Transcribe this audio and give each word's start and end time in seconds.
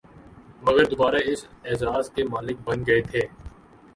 مگر 0.63 0.85
دوبارہ 0.91 1.19
اس 1.25 1.41
اعزاز 1.65 2.09
کے 2.15 2.23
مالک 2.31 2.57
بن 2.65 2.79
گئے 2.87 3.01
تھے 3.09 3.21